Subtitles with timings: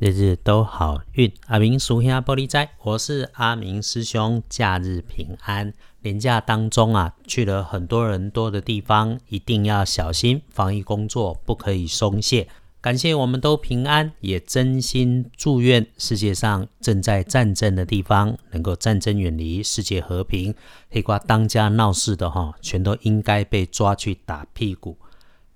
[0.00, 1.30] 日日都好运。
[1.48, 4.42] 阿明属下玻璃斋，我是阿明师兄。
[4.48, 12.48] 假日平安，年假当中啊，去了很多人多的地方，一定要小心防疫工作，不可以松懈。
[12.80, 20.54] 感谢我们都平安，也真心祝愿世界上正在战争的地方能够战争远离，世界和平。
[20.88, 24.96] 黑瓜当家闹事的哈，全都应该被抓去打屁股。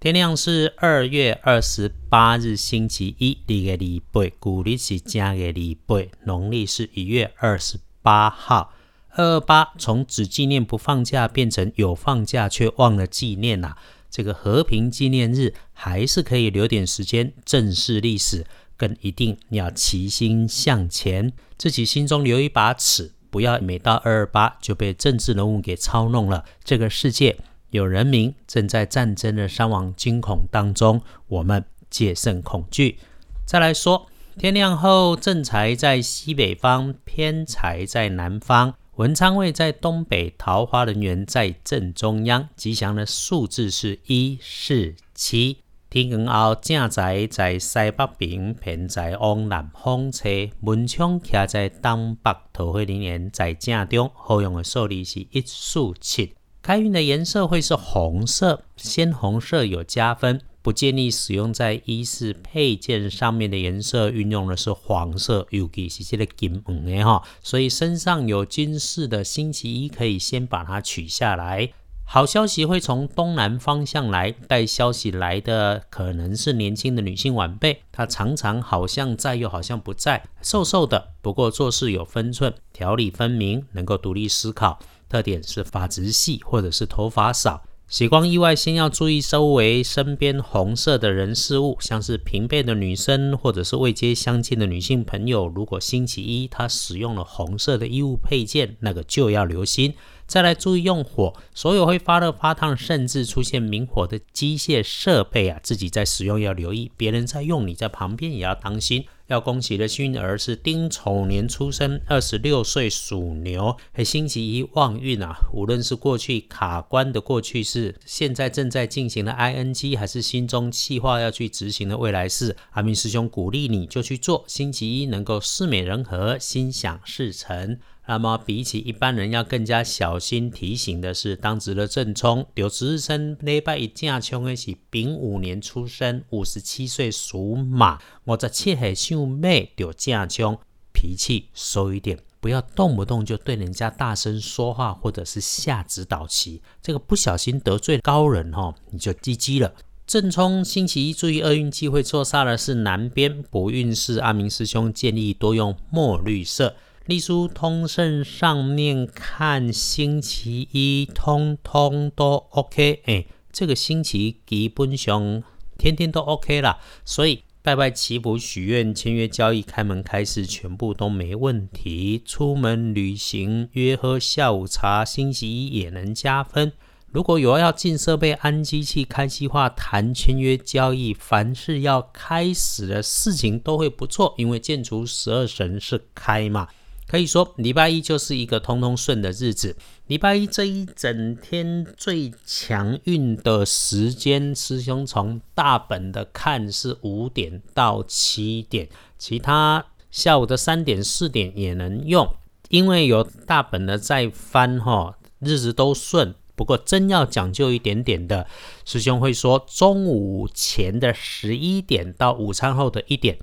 [0.00, 8.72] 天亮是二月二十八日星期一，立个礼拜，古历是正月礼拜，农历是一月二十八号。
[9.10, 13.76] 二二八从只纪念不放假变成有放假却忘了纪念呐。
[14.10, 18.46] 这个和平纪念日还是可以留点时间正视历史，
[18.78, 26.46] 更一定要齐心向前，自己心中留一把尺，不要每到二二八就被政治人物给操弄了。
[26.64, 27.36] 这个世界。
[27.70, 32.98] 有人民正在战争的伤亡惊恐当中，我们戒慎恐惧。
[33.46, 34.06] 再来说，
[34.38, 42.48] 天亮后正财在西北方，偏财在南方，文昌位在东北，桃花人缘在正中央。
[42.56, 45.58] 吉祥的数字是一、四、七。
[45.88, 54.10] 天光后正财在西北边，偏财往南方吹，文昌徛在东北，桃花人缘在正中。
[54.14, 56.34] 好用的数字是一、四、七。
[56.62, 67.22] 开运的颜色会是红色，鲜红色有加分，不建议使用在衣饰配件上面的颜色，运用的是黄色，尤其是这个金黄的哈。
[67.42, 71.72] 所以身上有金饰的星期一可以先把它取下来。
[72.04, 84.80] 好消息会从东南方向来，带消息来的可能是年轻的女性晚辈，她常常好像在又好像不在，瘦瘦的，不过做事有分寸，条理分明，能够独立思考。
[85.10, 99.94] 特点是发质细或者是头发少，喜光意外，先要注意周围身边红色的人事物，像是平辈的女生或者是未接相亲的女性朋友，如果星期一她使用了红色的衣物配件，那个就要留心。
[100.28, 109.04] 再来注意用火，所有会发热发烫，甚至出现明火的机械设备啊，自己在使用要留意，别人在用，你在旁边也要当心。
[109.30, 115.36] 要恭喜的幸运儿是丁丑年出生，二十六岁属牛，还星期一旺运啊。
[115.52, 124.44] 无论是过去卡关的过去式，现在正在进行的 ing，还是心中计划要去执行的未来式，阿明师兄鼓励你就去做。
[124.48, 127.78] 星期一能够事美人和，心想事成。
[128.10, 140.58] 那么，比起一般人要更加小心提醒的是，当值的正冲，有值日生礼拜一正冲的是丙午年出生，五十七岁属马，我十七岁属妹，有正冲，
[140.92, 149.72] 脾气收一点，不要动不动就对人家大声说话，或者是下指导棋，这个不小心得罪高人哈，你就 GG 了。
[150.04, 156.74] 正冲星期一注意厄运机会错杀的是南边，不运势阿明师兄建议多用墨绿色。
[157.06, 165.42] 隶书通胜上面看，星期一通通都 OK，哎，这个星期基本上
[165.76, 172.22] 天天都 OK 啦，所以拜拜祈福、许愿、签约交易、开门开市，全部都没问题。
[172.24, 176.72] 出门旅行、约喝下午茶，星期一也能加分。
[177.10, 186.68] 如果有要进设备、安机器、开机划、谈签约交易，凡是要开始的事情都会不错，因为建筑十二神是开嘛。
[187.10, 189.74] 可以说，礼拜一就是一个通通顺的日子。
[190.06, 198.88] 礼拜一这一整天最强运的时间，师兄从大本的看是五点到七点，
[199.18, 202.32] 其他下午的三点、四点也能用，
[202.68, 206.36] 因为有大本的在翻哈，日子都顺。
[206.54, 208.46] 不过真要讲究一点点的，
[208.84, 213.36] 师兄会说中午前的十一点到午餐后的一点，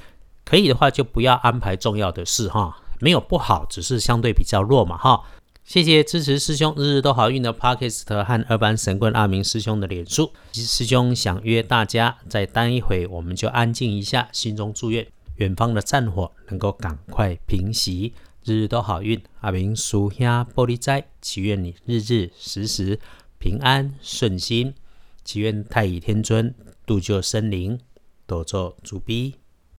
[0.45, 2.77] 可以的话就不要安排重要的事哈。
[2.99, 5.23] 没有不好，只是相对比较弱嘛，哈。
[5.63, 10.31] 谢谢支持师兄日日都好运的 Parkist 和二班神棍阿明师兄的脸书。
[10.53, 18.13] 师兄想约大家再待一会，我们就安静一下，心中祝愿远方的战火能够赶快平息，
[18.45, 19.21] 日日都好运。
[19.41, 22.97] 阿明属下玻璃斋，祈愿你日日时时
[23.38, 24.73] 平安顺心，
[25.25, 26.55] 祈愿太乙天尊
[26.85, 27.77] 度救生灵，
[28.25, 29.35] 多做主逼。